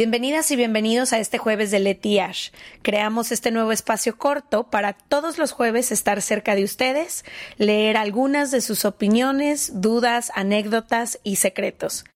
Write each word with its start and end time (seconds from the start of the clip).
Bienvenidas 0.00 0.50
y 0.50 0.56
bienvenidos 0.56 1.12
a 1.12 1.18
este 1.18 1.36
jueves 1.36 1.70
de 1.70 1.78
Leti 1.78 2.20
Ash. 2.20 2.52
Creamos 2.80 3.32
este 3.32 3.50
nuevo 3.50 3.70
espacio 3.70 4.16
corto 4.16 4.70
para 4.70 4.94
todos 4.94 5.36
los 5.36 5.52
jueves 5.52 5.92
estar 5.92 6.22
cerca 6.22 6.54
de 6.54 6.64
ustedes, 6.64 7.22
leer 7.58 7.98
algunas 7.98 8.50
de 8.50 8.62
sus 8.62 8.86
opiniones, 8.86 9.82
dudas, 9.82 10.32
anécdotas 10.34 11.20
y 11.22 11.36
secretos. 11.36 12.06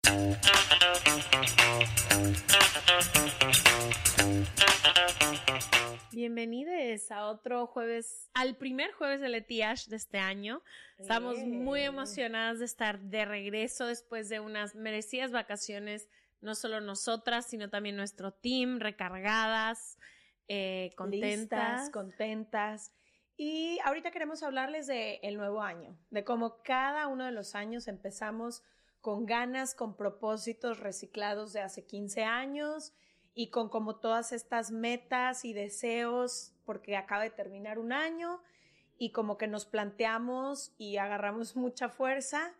Bienvenidos 6.10 7.10
a 7.10 7.26
otro 7.26 7.66
jueves, 7.66 8.30
al 8.32 8.56
primer 8.56 8.92
jueves 8.92 9.20
de 9.20 9.28
Leti 9.28 9.60
Ash 9.60 9.88
de 9.88 9.96
este 9.96 10.16
año. 10.16 10.62
Estamos 10.98 11.36
muy 11.36 11.82
emocionadas 11.82 12.60
de 12.60 12.64
estar 12.64 12.98
de 12.98 13.26
regreso 13.26 13.84
después 13.84 14.30
de 14.30 14.40
unas 14.40 14.74
merecidas 14.74 15.32
vacaciones 15.32 16.08
no 16.44 16.54
solo 16.54 16.80
nosotras, 16.80 17.46
sino 17.46 17.70
también 17.70 17.96
nuestro 17.96 18.32
team, 18.32 18.78
recargadas, 18.78 19.98
eh, 20.48 20.92
contentas. 20.96 21.90
contentas. 21.90 22.92
Y 23.36 23.78
ahorita 23.84 24.10
queremos 24.10 24.42
hablarles 24.42 24.86
del 24.86 25.18
el 25.22 25.36
nuevo 25.36 25.62
año, 25.62 25.98
de 26.10 26.22
cómo 26.22 26.62
cada 26.62 27.08
uno 27.08 27.24
de 27.24 27.32
los 27.32 27.54
años 27.54 27.88
empezamos 27.88 28.62
con 29.00 29.26
ganas, 29.26 29.74
con 29.74 29.96
propósitos 29.96 30.78
reciclados 30.78 31.52
de 31.52 31.60
hace 31.60 31.84
15 31.84 32.24
años 32.24 32.92
y 33.34 33.50
con 33.50 33.68
como 33.68 33.96
todas 33.96 34.32
estas 34.32 34.70
metas 34.70 35.44
y 35.44 35.52
deseos 35.52 36.54
porque 36.64 36.96
acaba 36.96 37.24
de 37.24 37.30
terminar 37.30 37.78
un 37.78 37.92
año 37.92 38.40
y 38.96 39.10
como 39.10 39.36
que 39.36 39.48
nos 39.48 39.66
planteamos 39.66 40.72
y 40.78 40.98
agarramos 40.98 41.56
mucha 41.56 41.88
fuerza 41.88 42.54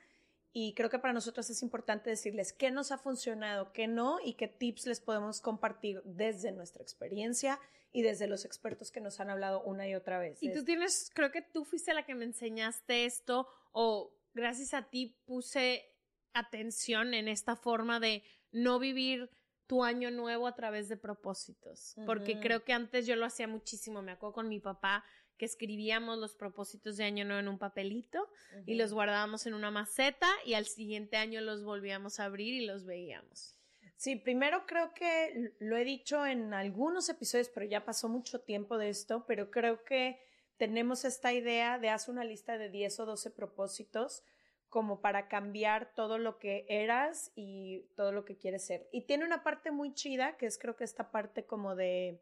y 0.57 0.73
creo 0.75 0.89
que 0.89 1.01
para 1.01 1.13
nosotros 1.13 1.51
es 1.51 1.63
importante 1.63 2.09
decirles 2.09 2.53
qué 2.53 2.71
nos 2.71 2.93
ha 2.93 2.99
funcionado, 2.99 3.73
qué 3.73 3.89
no 3.89 4.19
y 4.25 4.35
qué 4.35 4.47
tips 4.47 4.87
les 4.87 5.01
podemos 5.01 5.41
compartir 5.41 6.01
desde 6.05 6.53
nuestra 6.53 6.81
experiencia 6.81 7.59
y 7.91 8.03
desde 8.03 8.29
los 8.29 8.45
expertos 8.45 8.93
que 8.93 9.01
nos 9.01 9.19
han 9.19 9.31
hablado 9.31 9.65
una 9.65 9.89
y 9.89 9.97
otra 9.97 10.21
vez. 10.21 10.41
Y 10.41 10.53
tú 10.53 10.65
tienes, 10.65 11.11
creo 11.13 11.33
que 11.33 11.43
tú 11.43 11.65
fuiste 11.65 11.93
la 11.93 12.07
que 12.07 12.15
me 12.15 12.25
enseñaste 12.25 13.05
esto 13.05 13.49
o 13.73 14.17
gracias 14.33 14.75
a 14.75 14.89
ti 14.89 15.19
puse 15.27 15.93
atención 16.35 17.15
en 17.15 17.27
esta 17.27 17.57
forma 17.57 17.99
de 17.99 18.23
no 18.53 18.79
vivir 18.79 19.31
tu 19.67 19.83
año 19.83 20.13
nuevo 20.13 20.47
a 20.47 20.55
través 20.55 20.89
de 20.89 20.97
propósitos, 20.97 21.97
porque 22.07 22.39
creo 22.39 22.65
que 22.65 22.73
antes 22.73 23.07
yo 23.07 23.17
lo 23.17 23.27
hacía 23.27 23.49
muchísimo, 23.49 24.03
me 24.03 24.13
acuerdo 24.13 24.35
con 24.35 24.49
mi 24.49 24.61
papá, 24.61 25.05
que 25.37 25.45
escribíamos 25.45 26.19
los 26.19 26.35
propósitos 26.37 26.97
de 26.97 27.05
año 27.05 27.25
nuevo 27.25 27.41
en 27.41 27.49
un 27.49 27.59
papelito 27.59 28.29
y 28.67 28.75
los 28.75 28.93
guardábamos 28.93 29.47
en 29.47 29.55
una 29.55 29.71
maceta 29.71 30.29
y 30.45 30.55
al 30.55 30.67
siguiente 30.67 31.17
año 31.17 31.41
los 31.41 31.65
volvíamos 31.65 32.21
a 32.21 32.25
abrir 32.25 32.55
y 32.55 32.67
los 32.67 32.85
veíamos. 32.85 33.57
Sí, 33.97 34.17
primero 34.17 34.67
creo 34.67 34.93
que 34.93 35.55
lo 35.61 35.77
he 35.77 35.85
dicho 35.85 36.27
en 36.27 36.53
algunos 36.53 37.09
episodios, 37.09 37.49
pero 37.49 37.67
ya 37.67 37.85
pasó 37.85 38.09
mucho 38.09 38.41
tiempo 38.41 38.77
de 38.77 38.91
esto, 38.91 39.25
pero 39.27 39.51
creo 39.51 39.85
que 39.85 40.21
tenemos 40.57 41.05
esta 41.05 41.33
idea 41.33 41.79
de 41.79 41.89
hacer 41.89 42.13
una 42.13 42.25
lista 42.25 42.59
de 42.59 42.71
10 42.71 43.01
o 43.01 43.07
12 43.07 43.31
propósitos 43.31 44.23
como 44.69 45.01
para 45.01 45.29
cambiar 45.29 45.95
todo 45.95 46.19
lo 46.19 46.39
que 46.39 46.67
eras 46.69 47.31
y 47.37 47.87
todo 47.97 48.13
lo 48.13 48.25
que 48.25 48.37
quieres 48.37 48.67
ser. 48.67 48.89
Y 48.93 49.03
tiene 49.03 49.25
una 49.25 49.45
parte 49.45 49.71
muy 49.71 49.95
chida, 49.95 50.37
que 50.37 50.47
es 50.47 50.59
creo 50.59 50.77
que 50.77 50.85
esta 50.85 51.11
parte 51.11 51.47
como 51.47 51.77
de 51.77 52.21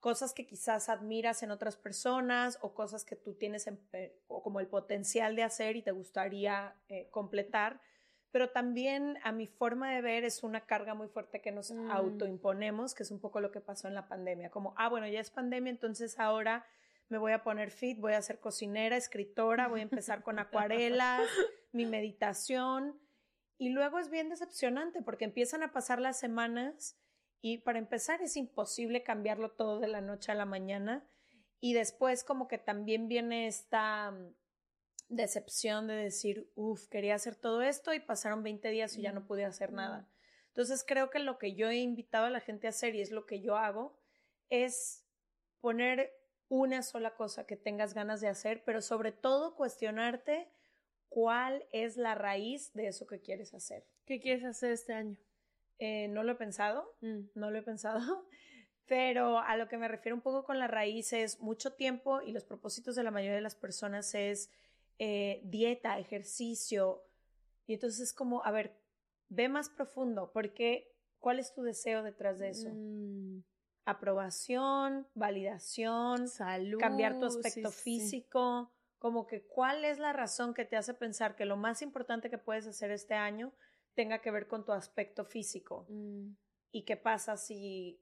cosas 0.00 0.32
que 0.32 0.46
quizás 0.46 0.88
admiras 0.88 1.42
en 1.42 1.50
otras 1.50 1.76
personas 1.76 2.58
o 2.62 2.74
cosas 2.74 3.04
que 3.04 3.16
tú 3.16 3.34
tienes 3.34 3.68
eh, 3.92 4.16
o 4.28 4.42
como 4.42 4.60
el 4.60 4.68
potencial 4.68 5.34
de 5.34 5.42
hacer 5.42 5.76
y 5.76 5.82
te 5.82 5.90
gustaría 5.90 6.76
eh, 6.88 7.08
completar, 7.10 7.80
pero 8.30 8.50
también 8.50 9.18
a 9.24 9.32
mi 9.32 9.46
forma 9.46 9.92
de 9.92 10.00
ver 10.00 10.24
es 10.24 10.42
una 10.42 10.66
carga 10.66 10.94
muy 10.94 11.08
fuerte 11.08 11.40
que 11.40 11.50
nos 11.50 11.72
mm. 11.72 11.90
autoimponemos, 11.90 12.94
que 12.94 13.02
es 13.02 13.10
un 13.10 13.20
poco 13.20 13.40
lo 13.40 13.50
que 13.50 13.60
pasó 13.60 13.88
en 13.88 13.94
la 13.94 14.06
pandemia, 14.06 14.50
como, 14.50 14.74
ah, 14.76 14.88
bueno, 14.88 15.08
ya 15.08 15.20
es 15.20 15.30
pandemia, 15.30 15.70
entonces 15.70 16.18
ahora 16.20 16.64
me 17.08 17.18
voy 17.18 17.32
a 17.32 17.42
poner 17.42 17.70
fit, 17.70 17.98
voy 17.98 18.12
a 18.12 18.22
ser 18.22 18.38
cocinera, 18.38 18.96
escritora, 18.96 19.66
voy 19.66 19.80
a 19.80 19.84
empezar 19.84 20.22
con 20.22 20.38
acuarelas, 20.38 21.22
mi 21.72 21.86
meditación, 21.86 23.00
y 23.56 23.70
luego 23.70 23.98
es 23.98 24.10
bien 24.10 24.28
decepcionante 24.28 25.02
porque 25.02 25.24
empiezan 25.24 25.64
a 25.64 25.72
pasar 25.72 26.00
las 26.00 26.18
semanas 26.18 26.96
y 27.40 27.58
para 27.58 27.78
empezar 27.78 28.20
es 28.22 28.36
imposible 28.36 29.02
cambiarlo 29.02 29.52
todo 29.52 29.78
de 29.78 29.88
la 29.88 30.00
noche 30.00 30.32
a 30.32 30.34
la 30.34 30.44
mañana. 30.44 31.06
Y 31.60 31.72
después 31.72 32.24
como 32.24 32.48
que 32.48 32.58
también 32.58 33.08
viene 33.08 33.46
esta 33.46 34.10
mm, 34.10 34.34
decepción 35.08 35.86
de 35.86 35.94
decir, 35.94 36.50
uff, 36.54 36.86
quería 36.88 37.14
hacer 37.14 37.36
todo 37.36 37.62
esto 37.62 37.94
y 37.94 38.00
pasaron 38.00 38.42
20 38.42 38.68
días 38.70 38.96
y 38.96 39.02
ya 39.02 39.12
no 39.12 39.26
pude 39.26 39.44
hacer 39.44 39.72
nada. 39.72 40.08
Entonces 40.48 40.84
creo 40.86 41.10
que 41.10 41.20
lo 41.20 41.38
que 41.38 41.54
yo 41.54 41.68
he 41.68 41.76
invitado 41.76 42.26
a 42.26 42.30
la 42.30 42.40
gente 42.40 42.66
a 42.66 42.70
hacer 42.70 42.94
y 42.94 43.00
es 43.00 43.10
lo 43.10 43.26
que 43.26 43.40
yo 43.40 43.56
hago 43.56 43.96
es 44.50 45.04
poner 45.60 46.12
una 46.48 46.82
sola 46.82 47.14
cosa 47.14 47.46
que 47.46 47.56
tengas 47.56 47.94
ganas 47.94 48.20
de 48.20 48.28
hacer, 48.28 48.64
pero 48.64 48.80
sobre 48.80 49.12
todo 49.12 49.54
cuestionarte 49.54 50.50
cuál 51.08 51.66
es 51.72 51.96
la 51.96 52.14
raíz 52.14 52.72
de 52.72 52.88
eso 52.88 53.06
que 53.06 53.20
quieres 53.20 53.54
hacer. 53.54 53.86
¿Qué 54.06 54.20
quieres 54.20 54.44
hacer 54.44 54.72
este 54.72 54.94
año? 54.94 55.16
Eh, 55.78 56.08
no 56.08 56.22
lo 56.24 56.32
he 56.32 56.36
pensado, 56.36 56.94
mm. 57.00 57.20
no 57.34 57.50
lo 57.50 57.58
he 57.58 57.62
pensado, 57.62 58.00
pero 58.86 59.38
a 59.38 59.56
lo 59.56 59.68
que 59.68 59.78
me 59.78 59.88
refiero 59.88 60.16
un 60.16 60.22
poco 60.22 60.44
con 60.44 60.58
la 60.58 60.66
raíz 60.66 61.12
es 61.12 61.40
mucho 61.40 61.74
tiempo 61.74 62.20
y 62.22 62.32
los 62.32 62.44
propósitos 62.44 62.96
de 62.96 63.04
la 63.04 63.10
mayoría 63.10 63.36
de 63.36 63.42
las 63.42 63.54
personas 63.54 64.14
es 64.14 64.50
eh, 64.98 65.40
dieta, 65.44 65.98
ejercicio, 65.98 67.04
y 67.68 67.74
entonces 67.74 68.00
es 68.00 68.12
como, 68.14 68.44
a 68.44 68.50
ver, 68.50 68.80
ve 69.28 69.48
más 69.48 69.68
profundo, 69.68 70.32
porque 70.32 70.90
¿cuál 71.18 71.38
es 71.38 71.52
tu 71.52 71.62
deseo 71.62 72.02
detrás 72.02 72.38
de 72.38 72.48
eso? 72.48 72.70
Mm. 72.72 73.44
Aprobación, 73.84 75.06
validación, 75.14 76.28
salud, 76.28 76.80
cambiar 76.80 77.18
tu 77.18 77.26
aspecto 77.26 77.70
físico, 77.70 78.72
como 78.98 79.26
que 79.26 79.42
cuál 79.46 79.84
es 79.84 79.98
la 79.98 80.12
razón 80.12 80.54
que 80.54 80.64
te 80.64 80.76
hace 80.76 80.94
pensar 80.94 81.36
que 81.36 81.44
lo 81.44 81.56
más 81.56 81.82
importante 81.82 82.30
que 82.30 82.38
puedes 82.38 82.66
hacer 82.66 82.90
este 82.90 83.14
año 83.14 83.52
tenga 83.98 84.20
que 84.20 84.30
ver 84.30 84.46
con 84.46 84.64
tu 84.64 84.70
aspecto 84.70 85.24
físico. 85.24 85.84
Mm. 85.88 86.30
¿Y 86.70 86.84
qué 86.84 86.96
pasa 86.96 87.36
si, 87.36 88.00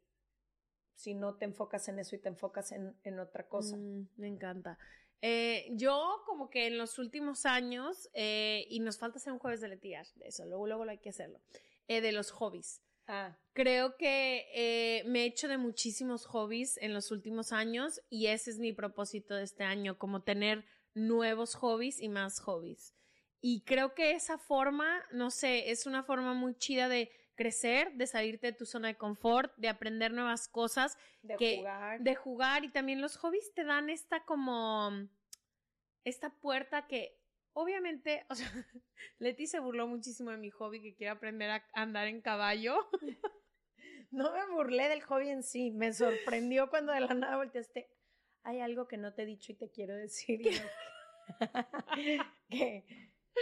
si 0.94 1.14
no 1.14 1.38
te 1.38 1.46
enfocas 1.46 1.88
en 1.88 1.98
eso 1.98 2.14
y 2.14 2.18
te 2.18 2.28
enfocas 2.28 2.70
en, 2.72 2.94
en 3.02 3.18
otra 3.18 3.48
cosa? 3.48 3.78
Mm, 3.78 4.06
me 4.16 4.28
encanta. 4.28 4.78
Eh, 5.22 5.66
yo 5.70 6.22
como 6.26 6.50
que 6.50 6.66
en 6.66 6.76
los 6.76 6.98
últimos 6.98 7.46
años, 7.46 8.10
eh, 8.12 8.66
y 8.68 8.80
nos 8.80 8.98
falta 8.98 9.16
hacer 9.16 9.32
un 9.32 9.38
jueves 9.38 9.62
de 9.62 9.68
letias, 9.68 10.14
de 10.16 10.28
eso, 10.28 10.44
luego, 10.44 10.66
luego 10.66 10.82
hay 10.82 10.98
que 10.98 11.08
hacerlo, 11.08 11.40
eh, 11.88 12.02
de 12.02 12.12
los 12.12 12.30
hobbies. 12.30 12.82
Ah. 13.06 13.38
Creo 13.54 13.96
que 13.96 15.02
me 15.06 15.22
he 15.22 15.24
hecho 15.24 15.48
de 15.48 15.56
muchísimos 15.56 16.26
hobbies 16.26 16.76
en 16.76 16.92
los 16.92 17.10
últimos 17.10 17.52
años 17.52 18.02
y 18.10 18.26
ese 18.26 18.50
es 18.50 18.58
mi 18.58 18.74
propósito 18.74 19.34
de 19.34 19.44
este 19.44 19.64
año, 19.64 19.96
como 19.96 20.24
tener 20.24 20.66
nuevos 20.92 21.54
hobbies 21.54 22.02
y 22.02 22.10
más 22.10 22.38
hobbies. 22.40 22.92
Y 23.40 23.62
creo 23.62 23.94
que 23.94 24.12
esa 24.12 24.38
forma, 24.38 25.04
no 25.12 25.30
sé, 25.30 25.70
es 25.70 25.86
una 25.86 26.02
forma 26.02 26.34
muy 26.34 26.54
chida 26.54 26.88
de 26.88 27.10
crecer, 27.36 27.92
de 27.92 28.06
salirte 28.06 28.48
de 28.48 28.52
tu 28.54 28.66
zona 28.66 28.88
de 28.88 28.96
confort, 28.96 29.52
de 29.56 29.68
aprender 29.68 30.12
nuevas 30.12 30.48
cosas, 30.48 30.98
de 31.22 31.56
jugar. 31.58 32.00
De 32.00 32.14
jugar 32.14 32.64
y 32.64 32.70
también 32.70 33.00
los 33.00 33.16
hobbies 33.18 33.52
te 33.54 33.64
dan 33.64 33.90
esta 33.90 34.24
como, 34.24 34.90
esta 36.04 36.30
puerta 36.30 36.86
que 36.86 37.18
obviamente, 37.52 38.24
o 38.30 38.34
sea, 38.34 38.50
Leti 39.18 39.46
se 39.46 39.60
burló 39.60 39.86
muchísimo 39.86 40.30
de 40.30 40.38
mi 40.38 40.50
hobby 40.50 40.82
que 40.82 40.94
quiere 40.94 41.10
aprender 41.10 41.50
a 41.50 41.64
andar 41.74 42.08
en 42.08 42.20
caballo. 42.20 42.88
No 44.12 44.32
me 44.32 44.46
burlé 44.46 44.88
del 44.88 45.02
hobby 45.02 45.28
en 45.28 45.42
sí, 45.42 45.72
me 45.72 45.92
sorprendió 45.92 46.70
cuando 46.70 46.92
de 46.92 47.00
la 47.00 47.12
nada 47.12 47.36
volteaste. 47.36 47.90
Hay 48.44 48.60
algo 48.60 48.86
que 48.86 48.96
no 48.96 49.12
te 49.12 49.22
he 49.22 49.26
dicho 49.26 49.52
y 49.52 49.56
te 49.56 49.68
quiero 49.68 49.94
decir. 49.94 50.40
que 52.48 52.84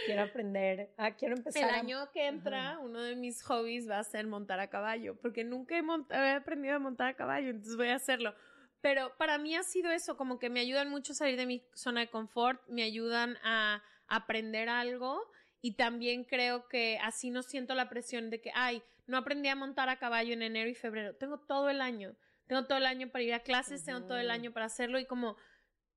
quiero 0.07 0.23
aprender, 0.23 0.91
ah, 0.97 1.13
quiero 1.13 1.37
empezar. 1.37 1.69
El 1.69 1.75
año 1.75 2.11
que 2.13 2.27
entra, 2.27 2.79
uno 2.81 3.03
de 3.03 3.17
mis 3.17 3.43
hobbies 3.43 3.89
va 3.89 3.99
a 3.99 4.05
ser 4.05 4.27
montar 4.27 4.61
a 4.61 4.69
caballo, 4.69 5.17
porque 5.21 5.45
nunca 5.45 5.77
he, 5.77 6.31
aprendido 6.31 6.77
a 6.77 6.79
montar 6.79 7.09
a 7.09 7.15
caballo, 7.15 7.51
entonces 7.51 7.77
voy 7.77 7.89
a 7.89 7.97
hacerlo. 7.97 8.35
Pero 8.81 9.17
para 9.17 9.39
mí 9.39 9.57
ha 9.57 9.63
sido 9.63 9.91
eso, 9.91 10.17
como 10.17 10.39
que 10.39 10.51
me 10.51 10.61
ayudan 10.61 10.91
mucho 10.91 11.13
a 11.13 11.17
salir 11.17 11.37
de 11.37 11.47
mi 11.47 11.67
zona 11.75 12.01
de 12.01 12.11
confort, 12.11 12.61
me 12.69 12.83
ayudan 12.83 13.39
a 13.43 13.83
aprender 14.09 14.69
algo 14.69 15.23
y 15.63 15.77
también 15.77 16.25
creo 16.25 16.69
que 16.69 16.99
así 17.03 17.31
no 17.31 17.43
siento 17.43 17.75
la 17.75 17.89
presión 17.89 18.29
de 18.29 18.41
que, 18.43 18.51
ay, 18.55 18.83
no 19.07 19.17
aprendí 19.17 19.49
a 19.49 19.57
montar 19.57 19.89
a 19.89 19.99
caballo 19.99 20.35
en 20.35 20.43
enero 20.43 20.69
y 20.69 20.75
febrero, 20.75 21.15
tengo 21.17 21.39
todo 21.39 21.71
el 21.71 21.81
año, 21.81 22.15
tengo 22.47 22.67
todo 22.67 22.77
el 22.77 22.87
año 22.87 23.09
para 23.09 23.25
ir 23.25 23.35
a 23.35 23.41
clases, 23.41 23.85
tengo 23.85 24.03
todo 24.03 24.19
el 24.19 24.31
año 24.31 24.53
para 24.53 24.67
hacerlo 24.67 24.99
y 24.99 25.07
como 25.07 25.37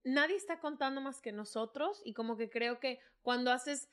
nadie 0.07 0.36
está 0.36 0.59
contando 0.59 1.01
más 1.01 1.21
que 1.21 1.31
nosotros 1.31 2.01
y 2.06 2.13
como 2.13 2.38
que 2.38 2.50
creo 2.50 2.80
que 2.80 3.00
cuando 3.21 3.51
haces 3.51 3.89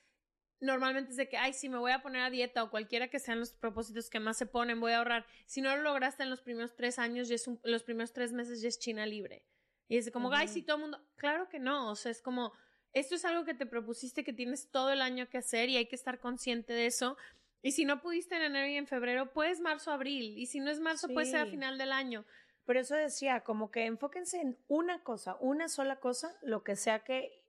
normalmente 0.61 1.11
es 1.11 1.17
de 1.17 1.29
que, 1.29 1.37
ay, 1.37 1.53
si 1.53 1.69
me 1.69 1.79
voy 1.79 1.93
a 1.93 2.03
poner 2.03 2.23
a 2.23 2.31
dieta 2.31 2.63
o 2.63 2.71
cualquiera 2.71 3.09
que 3.09 3.19
sean 3.19 3.41
los 3.41 3.53
propósitos 3.53 4.09
que 4.09 4.21
más 4.21 4.39
se 4.39 4.47
ponen, 4.47 4.81
voy 4.81 4.93
a 4.93 4.99
ahorrar. 4.99 5.27
Si 5.47 5.61
no 5.61 5.77
lo 5.77 5.83
lograste 5.83 6.23
en 6.23 6.31
los 6.31 6.41
primeros 6.41 6.75
tres 6.75 6.99
años, 6.99 7.29
ya 7.29 7.35
es 7.35 7.51
los 7.65 7.83
primeros 7.83 8.13
tres 8.13 8.33
meses 8.33 8.63
ya 8.63 8.69
es 8.69 8.79
China 8.79 9.05
libre. 9.05 9.45
Y 9.89 9.99
es 9.99 10.11
como, 10.11 10.33
ay, 10.33 10.49
si 10.49 10.63
todo 10.63 10.77
el 10.77 10.83
mundo, 10.83 11.07
claro 11.17 11.49
que 11.49 11.59
no, 11.59 11.91
o 11.91 11.95
sea, 11.95 12.11
es 12.11 12.23
como, 12.23 12.53
esto 12.93 13.17
es 13.17 13.25
algo 13.25 13.45
que 13.45 13.53
te 13.53 13.67
propusiste 13.67 14.25
que 14.25 14.33
tienes 14.33 14.71
todo 14.71 14.91
el 14.91 15.03
año 15.03 15.29
que 15.29 15.39
hacer 15.39 15.69
y 15.69 15.77
hay 15.77 15.87
que 15.87 15.97
estar 15.97 16.21
consciente 16.21 16.73
de 16.73 16.87
eso. 16.87 17.19
Y 17.61 17.73
si 17.73 17.85
no 17.85 18.01
pudiste 18.01 18.37
en 18.37 18.43
enero 18.43 18.69
y 18.69 18.77
en 18.77 18.87
febrero, 18.87 19.33
pues 19.33 19.61
marzo, 19.61 19.91
abril. 19.91 20.39
Y 20.39 20.47
si 20.47 20.61
no 20.61 20.71
es 20.71 20.81
marzo, 20.81 21.09
puede 21.09 21.27
ser 21.27 21.41
a 21.41 21.47
final 21.47 21.77
del 21.77 21.93
año. 21.93 22.25
Por 22.65 22.77
eso 22.77 22.95
decía, 22.95 23.41
como 23.41 23.71
que 23.71 23.85
enfóquense 23.85 24.41
en 24.41 24.59
una 24.69 25.03
cosa, 25.03 25.37
una 25.41 25.69
sola 25.69 26.01
cosa, 26.01 26.37
lo 26.43 26.65
que 26.65 26.77
sea 26.77 27.05
que, 27.05 27.45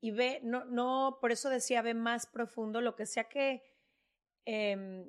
y 0.00 0.10
ve, 0.10 0.40
no, 0.42 0.64
no, 0.64 1.18
por 1.20 1.30
eso 1.30 1.48
decía, 1.48 1.82
ve 1.82 1.94
más 1.94 2.26
profundo, 2.26 2.80
lo 2.80 2.96
que 2.96 3.06
sea 3.06 3.24
que, 3.24 3.62
em, 4.44 5.08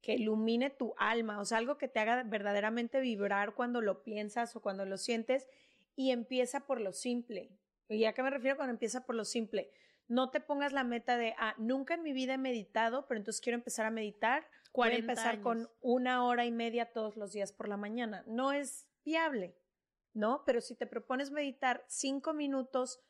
que 0.00 0.14
ilumine 0.14 0.70
tu 0.70 0.94
alma, 0.98 1.40
o 1.40 1.44
sea, 1.44 1.58
algo 1.58 1.78
que 1.78 1.86
te 1.86 2.00
haga 2.00 2.24
verdaderamente 2.24 3.00
vibrar 3.00 3.54
cuando 3.54 3.80
lo 3.80 4.02
piensas 4.02 4.56
o 4.56 4.60
cuando 4.60 4.84
lo 4.84 4.98
sientes, 4.98 5.48
y 5.94 6.10
empieza 6.10 6.66
por 6.66 6.80
lo 6.80 6.92
simple. 6.92 7.50
¿Y 7.88 8.04
a 8.06 8.14
qué 8.14 8.22
me 8.22 8.30
refiero 8.30 8.56
cuando 8.56 8.72
empieza 8.72 9.04
por 9.04 9.14
lo 9.14 9.24
simple? 9.24 9.70
No 10.08 10.30
te 10.30 10.40
pongas 10.40 10.72
la 10.72 10.82
meta 10.82 11.16
de, 11.16 11.34
ah, 11.38 11.54
nunca 11.58 11.94
en 11.94 12.02
mi 12.02 12.12
vida 12.12 12.34
he 12.34 12.38
meditado, 12.38 13.06
pero 13.06 13.18
entonces 13.18 13.40
quiero 13.40 13.56
empezar 13.56 13.86
a 13.86 13.90
meditar. 13.90 14.48
Voy 14.74 14.90
a 14.90 14.96
empezar 14.96 15.40
con 15.40 15.68
una 15.80 16.24
hora 16.24 16.44
y 16.44 16.50
media 16.50 16.92
todos 16.92 17.16
los 17.16 17.32
días 17.32 17.52
por 17.52 17.68
la 17.68 17.76
mañana. 17.76 18.24
No 18.26 18.52
es 18.52 18.86
viable, 19.04 19.54
¿no? 20.14 20.42
Pero 20.46 20.60
si 20.60 20.74
te 20.74 20.86
propones 20.86 21.30
meditar 21.30 21.84
cinco 21.88 22.32
minutos 22.32 23.00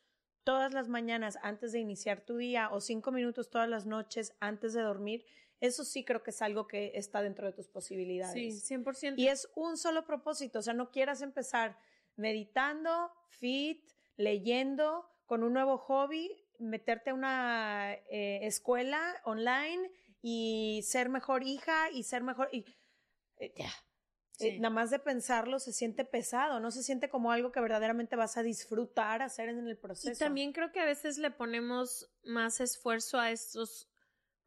todas 0.44 0.74
las 0.74 0.88
mañanas 0.88 1.38
antes 1.42 1.72
de 1.72 1.78
iniciar 1.78 2.20
tu 2.22 2.36
día 2.36 2.70
o 2.70 2.80
cinco 2.80 3.12
minutos 3.12 3.50
todas 3.50 3.68
las 3.68 3.86
noches 3.86 4.34
antes 4.40 4.72
de 4.72 4.82
dormir, 4.82 5.24
eso 5.60 5.84
sí 5.84 6.04
creo 6.04 6.24
que 6.24 6.30
es 6.30 6.42
algo 6.42 6.66
que 6.66 6.92
está 6.96 7.22
dentro 7.22 7.46
de 7.46 7.52
tus 7.52 7.68
posibilidades. 7.68 8.34
Sí, 8.34 8.74
100%. 8.74 9.14
Y 9.16 9.28
es 9.28 9.48
un 9.54 9.76
solo 9.76 10.04
propósito, 10.04 10.58
o 10.58 10.62
sea, 10.62 10.74
no 10.74 10.90
quieras 10.90 11.22
empezar 11.22 11.78
meditando, 12.16 13.12
fit, 13.28 13.88
leyendo, 14.16 15.08
con 15.26 15.44
un 15.44 15.52
nuevo 15.52 15.78
hobby, 15.78 16.44
meterte 16.58 17.10
a 17.10 17.14
una 17.14 17.94
eh, 18.10 18.40
escuela 18.42 19.20
online 19.24 19.90
y 20.22 20.82
ser 20.86 21.08
mejor 21.08 21.42
hija 21.42 21.90
y 21.90 22.04
ser 22.04 22.22
mejor 22.22 22.48
y 22.52 22.64
eh, 23.38 23.52
ya. 23.56 23.72
Eh, 24.38 24.58
nada 24.58 24.74
más 24.74 24.90
de 24.90 24.98
pensarlo 24.98 25.58
se 25.58 25.72
siente 25.72 26.04
pesado, 26.04 26.58
no 26.58 26.70
se 26.70 26.82
siente 26.82 27.08
como 27.08 27.30
algo 27.32 27.52
que 27.52 27.60
verdaderamente 27.60 28.16
vas 28.16 28.36
a 28.36 28.42
disfrutar 28.42 29.22
hacer 29.22 29.48
en 29.48 29.66
el 29.68 29.76
proceso. 29.76 30.10
Y 30.10 30.16
también 30.16 30.52
creo 30.52 30.72
que 30.72 30.80
a 30.80 30.84
veces 30.84 31.18
le 31.18 31.30
ponemos 31.30 32.10
más 32.24 32.60
esfuerzo 32.60 33.20
a 33.20 33.30
estos 33.30 33.88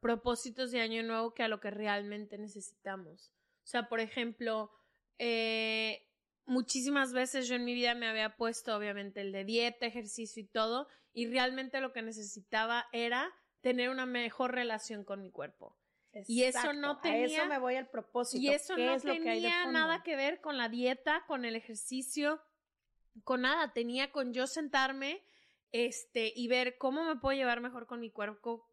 propósitos 0.00 0.70
de 0.70 0.80
año 0.80 1.02
nuevo 1.02 1.34
que 1.34 1.42
a 1.42 1.48
lo 1.48 1.60
que 1.60 1.70
realmente 1.70 2.36
necesitamos. 2.36 3.32
O 3.64 3.66
sea, 3.66 3.88
por 3.88 4.00
ejemplo, 4.00 4.70
eh, 5.18 6.06
muchísimas 6.44 7.12
veces 7.12 7.48
yo 7.48 7.54
en 7.54 7.64
mi 7.64 7.74
vida 7.74 7.94
me 7.94 8.06
había 8.06 8.36
puesto 8.36 8.76
obviamente 8.76 9.20
el 9.20 9.32
de 9.32 9.44
dieta, 9.44 9.86
ejercicio 9.86 10.42
y 10.42 10.46
todo, 10.46 10.88
y 11.12 11.26
realmente 11.26 11.80
lo 11.80 11.92
que 11.92 12.02
necesitaba 12.02 12.86
era 12.92 13.32
tener 13.66 13.90
una 13.90 14.06
mejor 14.06 14.52
relación 14.52 15.02
con 15.02 15.20
mi 15.20 15.32
cuerpo. 15.32 15.76
Y 16.28 16.44
eso 16.44 16.72
no 16.72 17.00
tenía. 17.00 17.24
eso 17.26 17.46
me 17.46 17.58
voy 17.58 17.74
al 17.74 17.88
propósito. 17.88 18.40
Y 18.40 18.50
eso 18.50 18.76
no 18.76 18.96
tenía 19.00 19.66
nada 19.66 20.04
que 20.04 20.14
ver 20.14 20.40
con 20.40 20.56
la 20.56 20.68
dieta, 20.68 21.24
con 21.26 21.44
el 21.44 21.56
ejercicio, 21.56 22.40
con 23.24 23.40
nada. 23.40 23.72
Tenía 23.72 24.12
con 24.12 24.32
yo 24.32 24.46
sentarme, 24.46 25.20
este, 25.72 26.32
y 26.36 26.46
ver 26.46 26.78
cómo 26.78 27.02
me 27.02 27.16
puedo 27.16 27.36
llevar 27.36 27.60
mejor 27.60 27.88
con 27.88 27.98
mi 27.98 28.08
cuerpo, 28.08 28.64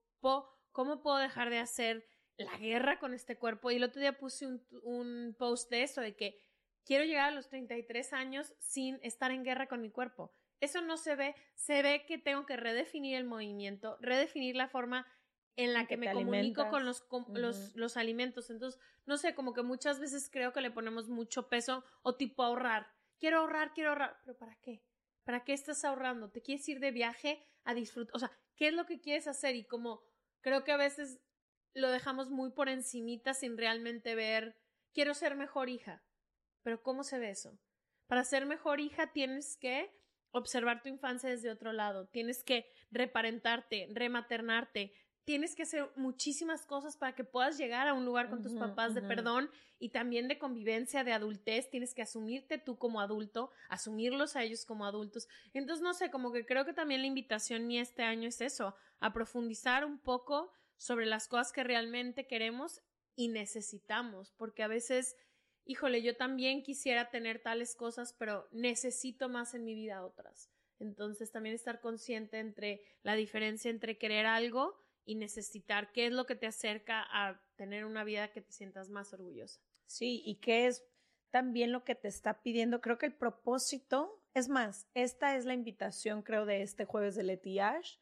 cómo 0.72 1.01
puedo 1.01 1.18
dejar 1.18 1.50
de 1.50 1.57
hacer 1.57 2.06
la 2.38 2.56
guerra 2.60 3.00
con 3.00 3.16
este 3.16 3.36
cuerpo. 3.36 3.72
Y 3.72 3.78
el 3.78 3.86
otro 3.86 4.00
día 4.00 4.19
puse 4.19 4.45
un, 4.45 4.63
un 4.84 5.36
post 5.40 5.72
de 5.72 5.81
eso, 5.81 6.01
de 6.01 6.16
que 6.16 6.40
quiero 6.86 7.04
llegar 7.04 7.30
a 7.30 7.36
los 7.36 7.50
33 7.50 8.13
años 8.13 8.54
sin 8.60 9.00
estar 9.01 9.31
en 9.31 9.44
guerra 9.44 9.66
con 9.66 9.81
mi 9.81 9.90
cuerpo. 9.90 10.31
Eso 10.63 10.80
no 10.80 10.95
se 10.95 11.15
ve, 11.15 11.36
se 11.56 11.81
ve 11.81 12.06
que 12.06 12.18
tengo 12.18 12.45
que 12.45 12.56
redefinir 12.56 13.18
el 13.18 13.25
movimiento, 13.25 13.98
redefinir 14.00 14.56
la 14.56 14.69
forma 14.69 15.06
en 15.57 15.74
la 15.74 15.88
que, 15.88 15.98
me 15.98 16.13
comunico 16.13 16.69
con, 16.69 16.86
los, 16.86 17.06
los, 17.33 17.75
los, 17.75 17.98
alimentos. 17.98 18.50
Entonces, 18.50 18.80
no 19.06 19.18
sé, 19.18 19.36
como 19.36 19.54
que 19.54 19.62
muchas 19.62 20.00
veces 20.00 20.30
creo 20.31 20.54
que 20.54 20.62
le 20.62 20.71
ponemos 20.71 21.10
mucho 21.10 21.50
peso 21.50 21.83
o 22.01 22.15
tipo 22.15 22.44
ahorrar. 22.44 22.88
Quiero 23.19 23.39
ahorrar, 23.39 23.74
quiero 23.74 23.89
ahorrar. 23.89 24.18
¿Pero 24.24 24.38
para 24.38 24.56
qué? 24.62 24.81
¿Para 25.25 25.44
qué 25.44 25.51
estás 25.51 25.83
ahorrando? 25.83 26.31
¿Te 26.31 26.42
quieres 26.42 26.68
ir 26.69 26.80
de 26.80 26.92
viaje 26.92 27.45
a 27.66 27.74
disfrutar? 27.74 28.16
O 28.16 28.19
sea, 28.19 28.31
¿qué 28.56 28.69
es 28.69 28.74
lo 28.74 28.86
que 28.86 29.01
quieres 29.01 29.27
hacer? 29.27 29.57
Y 29.57 29.66
como 29.66 30.01
creo 30.39 30.63
que 30.63 30.71
a 30.71 30.77
veces 30.77 31.19
lo 31.74 31.92
dejamos 31.92 32.30
muy 32.30 32.51
por 32.51 32.69
encimita 32.69 33.33
sin 33.33 33.57
realmente 33.57 34.16
ver, 34.16 34.56
quiero 34.94 35.13
ser 35.13 35.36
mejor 35.36 35.69
hija. 35.69 36.06
Pero 36.62 36.81
¿cómo 36.81 37.04
se 37.04 37.19
ve 37.19 37.31
eso? 37.31 37.59
Para 38.07 38.24
ser 38.24 38.45
mejor 38.45 38.80
hija 38.80 39.12
tienes 39.12 39.57
que 39.57 39.94
observar 40.33 40.81
tu 40.81 40.89
infancia 40.89 41.30
desde 41.30 41.50
otro 41.50 41.71
lado, 41.71 42.07
tienes 42.07 42.44
que 42.44 42.68
reparentarte, 42.91 43.88
rematernarte, 43.91 44.91
tienes 45.24 45.56
que 45.56 45.63
hacer 45.63 45.89
muchísimas 45.95 46.65
cosas 46.65 46.97
para 46.97 47.15
que 47.15 47.24
puedas 47.24 47.57
llegar 47.57 47.88
a 47.88 47.94
un 47.94 48.03
lugar 48.03 48.30
con 48.30 48.41
tus 48.41 48.53
papás 48.53 48.94
de 48.94 49.01
perdón 49.01 49.50
y 49.80 49.89
también 49.89 50.27
de 50.27 50.38
convivencia, 50.38 51.03
de 51.03 51.13
adultez. 51.13 51.69
Tienes 51.69 51.94
que 51.94 52.01
asumirte 52.01 52.57
tú 52.57 52.77
como 52.77 53.00
adulto, 53.00 53.51
asumirlos 53.69 54.35
a 54.35 54.44
ellos 54.44 54.65
como 54.65 54.85
adultos. 54.85 55.30
Entonces, 55.53 55.81
no 55.81 55.94
sé, 55.94 56.12
como 56.12 56.31
que 56.33 56.45
creo 56.45 56.65
que 56.65 56.74
también 56.74 57.01
la 57.01 57.07
invitación 57.07 57.68
ni 57.68 57.80
este 57.80 58.03
año 58.03 58.27
es 58.27 58.41
eso, 58.41 58.75
a 59.00 59.13
profundizar 59.13 59.85
un 59.85 59.97
poco 59.97 60.51
sobre 60.77 61.06
las 61.06 61.27
cosas 61.27 61.53
que 61.53 61.63
realmente 61.63 62.27
queremos 62.27 62.81
y 63.15 63.30
necesitamos, 63.30 64.31
porque 64.31 64.63
a 64.63 64.68
veces, 64.68 65.15
híjole, 65.65 66.01
yo 66.01 66.15
también 66.15 66.63
quisiera 66.63 67.10
tener 67.10 67.39
tales 67.42 67.75
cosas, 67.75 68.13
pero 68.18 68.48
necesito 68.51 69.30
más 69.30 69.54
en 69.54 69.65
mi 69.65 69.75
vida 69.75 70.06
otras. 70.06 70.50
Entonces, 70.80 71.31
también 71.31 71.56
estar 71.56 71.80
consciente 71.80 72.39
entre 72.39 72.81
la 73.04 73.15
diferencia 73.15 73.71
entre 73.71 73.98
querer 73.98 74.25
algo 74.25 74.83
y 75.06 75.15
necesitar 75.15 75.92
qué 75.92 76.07
es 76.07 76.13
lo 76.13 76.25
que 76.25 76.36
te 76.36 76.48
acerca 76.48 77.06
a 77.10 77.42
tener 77.56 77.86
una 77.86 78.04
vida 78.04 78.31
que 78.31 78.42
te 78.42 78.51
sientas 78.51 78.89
más 78.89 79.13
orgullosa. 79.13 79.62
Sí, 79.86 80.21
y 80.25 80.36
qué 80.36 80.68
es 80.68 80.83
también 81.30 81.71
lo 81.71 81.83
que 81.83 81.95
te 81.95 82.07
está 82.07 82.42
pidiendo. 82.42 82.81
Creo 82.81 82.98
que 82.98 83.06
el 83.06 83.16
propósito, 83.16 84.21
es 84.33 84.50
más, 84.50 84.88
esta 84.94 85.36
es 85.36 85.45
la 85.45 85.54
invitación, 85.54 86.21
creo, 86.21 86.45
de 86.45 86.62
este 86.62 86.86
jueves 86.86 87.16
de 87.16 87.24
Letiage, 87.24 88.00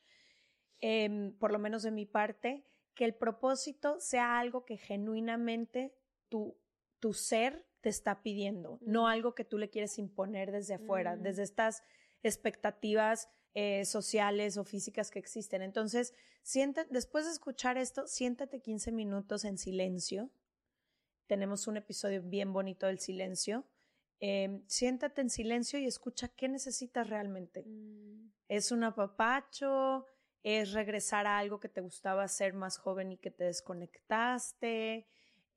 em, 0.80 1.38
por 1.38 1.52
lo 1.52 1.60
menos 1.60 1.84
de 1.84 1.92
mi 1.92 2.06
parte, 2.06 2.66
que 2.94 3.06
el 3.06 3.16
propósito 3.16 4.00
sea 4.00 4.40
algo 4.40 4.66
que 4.66 4.78
genuinamente 4.78 5.94
tu, 6.30 6.58
tu 7.02 7.14
ser 7.14 7.66
te 7.82 7.90
está 7.90 8.22
pidiendo, 8.22 8.78
no 8.82 9.08
algo 9.08 9.34
que 9.36 9.44
tú 9.44 9.58
le 9.58 9.70
quieres 9.70 9.98
imponer 9.98 10.52
desde 10.52 10.76
afuera, 10.76 11.16
mm. 11.16 11.24
desde 11.24 11.44
estas 11.44 11.84
expectativas 12.24 13.28
eh, 13.54 13.84
sociales 13.86 14.56
o 14.58 14.64
físicas 14.64 15.10
que 15.10 15.20
existen. 15.20 15.64
Entonces, 15.64 16.14
sienta, 16.44 16.86
después 16.86 17.26
de 17.26 17.32
escuchar 17.32 17.78
esto, 17.78 18.08
siéntate 18.08 18.62
15 18.62 18.92
minutos 18.92 19.44
en 19.44 19.58
silencio. 19.58 20.30
Tenemos 21.28 21.68
un 21.68 21.78
episodio 21.78 22.22
bien 22.22 22.54
bonito 22.54 22.86
del 22.86 23.00
silencio. 23.00 23.68
Em, 24.20 24.64
siéntate 24.68 25.22
en 25.22 25.32
silencio 25.32 25.80
y 25.80 25.88
escucha 25.88 26.28
qué 26.30 26.48
necesitas 26.48 27.10
realmente. 27.10 27.64
Mm. 27.66 28.32
¿Es 28.48 28.72
un 28.72 28.84
apapacho? 28.84 30.06
¿Es 30.44 30.74
regresar 30.74 31.26
a 31.26 31.40
algo 31.40 31.60
que 31.60 31.70
te 31.70 31.82
gustaba 31.82 32.24
hacer 32.24 32.54
más 32.54 32.78
joven 32.78 33.12
y 33.12 33.18
que 33.18 33.32
te 33.32 33.46
desconectaste? 33.46 35.08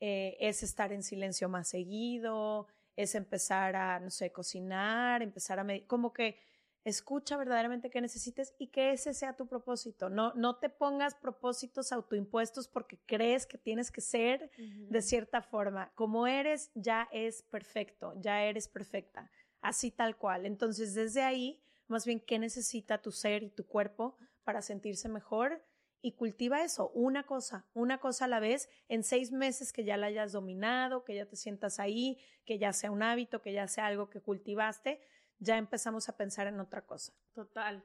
Eh, 0.06 0.36
¿Es 0.38 0.62
estar 0.62 0.92
en 0.92 1.02
silencio 1.02 1.48
más 1.48 1.68
seguido? 1.68 2.66
¿Es 2.94 3.14
empezar 3.14 3.74
a, 3.74 3.98
no 4.00 4.10
sé, 4.10 4.32
cocinar? 4.32 5.22
¿Empezar 5.22 5.58
a... 5.58 5.66
Como 5.86 6.12
que 6.12 6.38
Escucha 6.84 7.38
verdaderamente 7.38 7.88
qué 7.88 8.02
necesites 8.02 8.54
y 8.58 8.66
que 8.66 8.92
ese 8.92 9.14
sea 9.14 9.34
tu 9.36 9.46
propósito. 9.48 10.10
No, 10.10 10.34
no 10.34 10.56
te 10.56 10.68
pongas 10.68 11.14
propósitos 11.14 11.92
autoimpuestos 11.92 12.68
porque 12.68 12.98
crees 13.06 13.46
que 13.46 13.56
tienes 13.56 13.90
que 13.90 14.02
ser 14.02 14.50
de 14.58 15.00
cierta 15.00 15.40
forma. 15.40 15.90
Como 15.94 16.26
eres, 16.26 16.70
ya 16.74 17.08
es 17.10 17.42
perfecto, 17.42 18.12
ya 18.20 18.44
eres 18.44 18.68
perfecta, 18.68 19.30
así 19.62 19.90
tal 19.90 20.18
cual. 20.18 20.44
Entonces, 20.44 20.92
desde 20.92 21.22
ahí, 21.22 21.62
más 21.88 22.04
bien, 22.04 22.20
¿qué 22.20 22.38
necesita 22.38 23.00
tu 23.00 23.12
ser 23.12 23.42
y 23.42 23.48
tu 23.48 23.66
cuerpo 23.66 24.18
para 24.42 24.60
sentirse 24.60 25.08
mejor? 25.08 25.64
Y 26.04 26.12
cultiva 26.12 26.62
eso, 26.62 26.90
una 26.90 27.22
cosa, 27.22 27.64
una 27.72 27.96
cosa 27.96 28.26
a 28.26 28.28
la 28.28 28.38
vez, 28.38 28.68
en 28.90 29.04
seis 29.04 29.32
meses 29.32 29.72
que 29.72 29.84
ya 29.84 29.96
la 29.96 30.08
hayas 30.08 30.32
dominado, 30.32 31.02
que 31.02 31.14
ya 31.14 31.24
te 31.24 31.34
sientas 31.34 31.80
ahí, 31.80 32.18
que 32.44 32.58
ya 32.58 32.74
sea 32.74 32.90
un 32.90 33.02
hábito, 33.02 33.40
que 33.40 33.54
ya 33.54 33.66
sea 33.68 33.86
algo 33.86 34.10
que 34.10 34.20
cultivaste, 34.20 35.00
ya 35.38 35.56
empezamos 35.56 36.10
a 36.10 36.16
pensar 36.18 36.46
en 36.46 36.60
otra 36.60 36.84
cosa. 36.84 37.14
Total. 37.32 37.82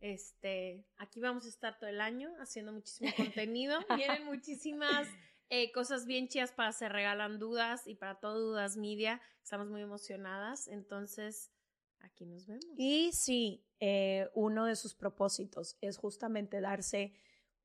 Este, 0.00 0.84
aquí 0.96 1.20
vamos 1.20 1.46
a 1.46 1.48
estar 1.48 1.78
todo 1.78 1.88
el 1.88 2.00
año 2.00 2.34
haciendo 2.40 2.72
muchísimo 2.72 3.08
contenido. 3.16 3.78
Vienen 3.94 4.24
muchísimas 4.24 5.06
eh, 5.48 5.70
cosas 5.70 6.06
bien 6.06 6.26
chidas 6.26 6.50
para 6.50 6.72
Se 6.72 6.88
Regalan 6.88 7.38
Dudas 7.38 7.86
y 7.86 7.94
para 7.94 8.16
todo 8.16 8.40
Dudas 8.40 8.76
Media. 8.76 9.22
Estamos 9.44 9.68
muy 9.68 9.82
emocionadas. 9.82 10.66
Entonces, 10.66 11.52
aquí 12.00 12.26
nos 12.26 12.48
vemos. 12.48 12.66
Y 12.76 13.12
sí, 13.12 13.64
eh, 13.78 14.28
uno 14.34 14.64
de 14.64 14.74
sus 14.74 14.96
propósitos 14.96 15.76
es 15.80 15.98
justamente 15.98 16.60
darse 16.60 17.14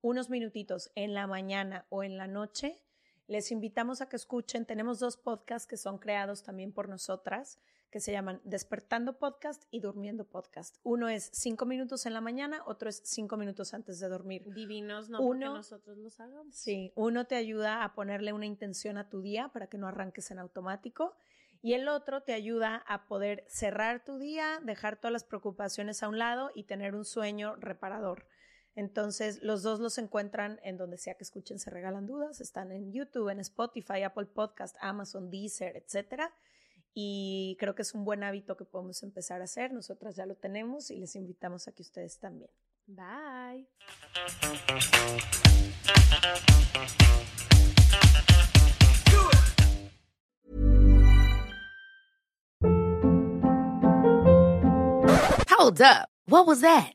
unos 0.05 0.29
minutitos 0.29 0.91
en 0.93 1.15
la 1.15 1.25
mañana 1.25 1.88
o 1.89 2.03
en 2.03 2.15
la 2.15 2.27
noche. 2.27 2.79
Les 3.25 3.51
invitamos 3.51 4.01
a 4.01 4.07
que 4.07 4.15
escuchen. 4.15 4.67
Tenemos 4.67 5.00
dos 5.00 5.17
podcasts 5.17 5.67
que 5.67 5.77
son 5.77 5.97
creados 5.97 6.43
también 6.43 6.71
por 6.71 6.88
nosotras 6.88 7.59
que 7.89 8.00
se 8.00 8.12
llaman 8.12 8.39
Despertando 8.43 9.17
Podcast 9.17 9.63
y 9.71 9.79
Durmiendo 9.79 10.27
Podcast. 10.27 10.77
Uno 10.83 11.09
es 11.09 11.31
cinco 11.33 11.65
minutos 11.65 12.05
en 12.05 12.13
la 12.13 12.21
mañana, 12.21 12.62
otro 12.67 12.88
es 12.88 13.01
cinco 13.03 13.35
minutos 13.35 13.74
antes 13.74 14.00
de 14.00 14.07
dormir. 14.07 14.43
Divinos, 14.53 15.09
no 15.09 15.21
uno, 15.21 15.47
porque 15.47 15.57
nosotros 15.57 15.97
los 15.97 16.19
hagamos. 16.19 16.53
Sí, 16.53 16.91
uno 16.95 17.25
te 17.25 17.35
ayuda 17.35 17.83
a 17.83 17.95
ponerle 17.95 18.31
una 18.31 18.45
intención 18.45 18.97
a 18.97 19.09
tu 19.09 19.21
día 19.21 19.50
para 19.53 19.67
que 19.67 19.79
no 19.79 19.88
arranques 19.88 20.29
en 20.29 20.38
automático 20.38 21.15
y 21.63 21.74
el 21.74 21.88
otro 21.88 22.21
te 22.21 22.33
ayuda 22.33 22.83
a 22.85 23.07
poder 23.07 23.43
cerrar 23.47 24.03
tu 24.05 24.19
día, 24.19 24.59
dejar 24.62 24.97
todas 24.97 25.13
las 25.13 25.24
preocupaciones 25.24 26.03
a 26.03 26.09
un 26.09 26.19
lado 26.19 26.51
y 26.53 26.65
tener 26.65 26.93
un 26.93 27.05
sueño 27.05 27.55
reparador. 27.55 28.27
Entonces, 28.75 29.41
los 29.41 29.63
dos 29.63 29.79
los 29.79 29.98
encuentran 29.98 30.60
en 30.63 30.77
donde 30.77 30.98
sea 30.98 31.15
que 31.15 31.24
escuchen 31.24 31.60
Se 31.60 31.70
Regalan 31.70 32.05
Dudas. 32.05 32.41
Están 32.41 32.72
en 32.72 32.91
YouTube, 32.91 33.29
en 33.29 33.39
Spotify, 33.39 34.03
Apple 34.03 34.25
Podcast, 34.25 34.75
Amazon, 34.82 35.32
Deezer, 35.32 35.77
etcétera 35.77 36.34
y 36.98 37.58
creo 37.60 37.75
que 37.75 37.82
es 37.82 37.94
un 37.94 38.05
buen 38.05 38.24
hábito 38.24 38.55
que 38.55 38.63
podemos 38.63 39.03
empezar 39.03 39.41
a 39.41 39.44
hacer. 39.44 39.74
Nosotras 39.74 40.15
ya 40.15 40.25
lo 40.25 40.36
tenemos 40.36 40.89
y 40.89 40.96
les 40.96 41.15
invitamos 41.17 41.67
a 41.67 41.74
que 41.74 41.82
ustedes 41.82 42.17
también. 42.20 42.50
Bye. 42.88 43.67
Hold 55.50 55.82
up. 55.82 56.08
What 56.27 56.48
was 56.48 56.62
that? 56.62 56.95